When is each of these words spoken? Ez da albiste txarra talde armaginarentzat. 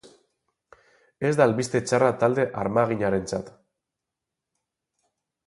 Ez 1.29 1.33
da 1.39 1.45
albiste 1.49 1.81
txarra 1.89 2.09
talde 2.23 2.47
armaginarentzat. 2.63 3.53